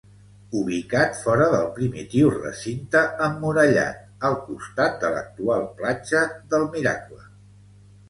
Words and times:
Ubicat 0.59 1.19
fora 1.25 1.49
del 1.55 1.67
primitiu 1.75 2.31
recinte 2.39 3.03
emmurallat, 3.27 4.03
al 4.33 4.41
costat 4.49 5.01
de 5.07 5.15
l'actual 5.19 5.71
platja 5.83 6.27
del 6.57 6.71
Miracle. 6.77 7.25